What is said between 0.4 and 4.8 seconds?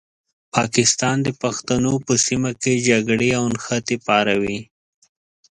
پاکستان د پښتنو په سیمه کې جګړې او نښتې پاروي.